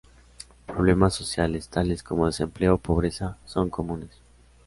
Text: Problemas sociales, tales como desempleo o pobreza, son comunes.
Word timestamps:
Problemas 0.65 1.13
sociales, 1.13 1.69
tales 1.69 2.01
como 2.01 2.25
desempleo 2.25 2.73
o 2.73 2.77
pobreza, 2.79 3.37
son 3.45 3.69
comunes. 3.69 4.09